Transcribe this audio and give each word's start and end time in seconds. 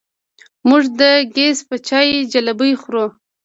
موږ 0.69 0.83
د 0.99 1.01
ګیځ 1.35 1.57
په 1.67 1.75
چای 1.87 2.09
جلبۍ 2.33 2.73
خورو. 2.81 3.05